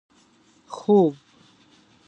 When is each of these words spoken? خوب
خوب 0.71 1.15